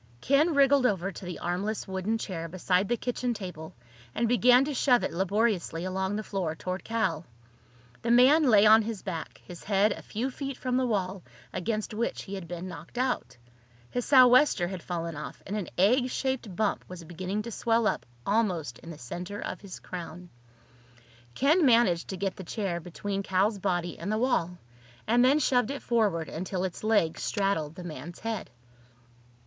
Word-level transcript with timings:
Ken 0.19 0.55
wriggled 0.55 0.87
over 0.87 1.11
to 1.11 1.25
the 1.25 1.37
armless 1.37 1.87
wooden 1.87 2.17
chair 2.17 2.47
beside 2.47 2.87
the 2.89 2.97
kitchen 2.97 3.35
table 3.35 3.75
and 4.15 4.27
began 4.27 4.65
to 4.65 4.73
shove 4.73 5.03
it 5.03 5.13
laboriously 5.13 5.85
along 5.85 6.15
the 6.15 6.23
floor 6.23 6.55
toward 6.55 6.83
Cal. 6.83 7.23
The 8.01 8.09
man 8.09 8.41
lay 8.49 8.65
on 8.65 8.81
his 8.81 9.03
back, 9.03 9.39
his 9.45 9.63
head 9.65 9.91
a 9.91 10.01
few 10.01 10.31
feet 10.31 10.57
from 10.57 10.75
the 10.75 10.87
wall 10.87 11.21
against 11.53 11.93
which 11.93 12.23
he 12.23 12.33
had 12.33 12.47
been 12.47 12.67
knocked 12.67 12.97
out. 12.97 13.37
His 13.91 14.03
sou'wester 14.03 14.67
had 14.69 14.81
fallen 14.81 15.15
off, 15.15 15.43
and 15.45 15.55
an 15.55 15.67
egg 15.77 16.09
shaped 16.09 16.55
bump 16.55 16.83
was 16.87 17.03
beginning 17.03 17.43
to 17.43 17.51
swell 17.51 17.85
up 17.85 18.03
almost 18.25 18.79
in 18.79 18.89
the 18.89 18.97
center 18.97 19.39
of 19.39 19.61
his 19.61 19.79
crown. 19.79 20.31
Ken 21.35 21.63
managed 21.63 22.07
to 22.07 22.17
get 22.17 22.35
the 22.37 22.43
chair 22.43 22.79
between 22.79 23.21
Cal's 23.21 23.59
body 23.59 23.99
and 23.99 24.11
the 24.11 24.17
wall, 24.17 24.57
and 25.05 25.23
then 25.23 25.37
shoved 25.37 25.69
it 25.69 25.83
forward 25.83 26.27
until 26.27 26.63
its 26.63 26.83
legs 26.83 27.21
straddled 27.21 27.75
the 27.75 27.83
man's 27.83 28.17
head. 28.17 28.49